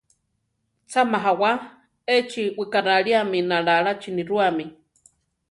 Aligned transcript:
Cha 0.89 1.01
majawá! 1.11 1.51
Échi 2.15 2.43
wikaráliami 2.57 3.39
Nalaláchi 3.49 4.09
nirúami. 4.17 4.65